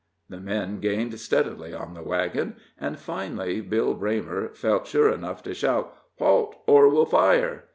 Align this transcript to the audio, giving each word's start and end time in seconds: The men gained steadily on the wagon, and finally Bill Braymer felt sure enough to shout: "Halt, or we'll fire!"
The 0.29 0.39
men 0.39 0.79
gained 0.79 1.19
steadily 1.19 1.75
on 1.75 1.93
the 1.93 2.01
wagon, 2.01 2.55
and 2.79 2.97
finally 2.97 3.61
Bill 3.61 3.93
Braymer 3.95 4.49
felt 4.55 4.87
sure 4.87 5.11
enough 5.11 5.43
to 5.43 5.53
shout: 5.53 5.95
"Halt, 6.17 6.55
or 6.65 6.89
we'll 6.89 7.05
fire!" 7.05 7.65